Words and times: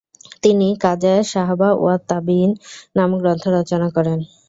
তিনি 0.43 0.67
"কাজায়াস 0.83 1.25
সাহাবা 1.33 1.69
ওয়াত 1.75 2.01
তাবীয়ীন" 2.09 2.51
নামক 2.95 3.19
গ্রণ্থ 3.21 3.43
রচনা 3.57 3.87
করেন। 3.95 4.19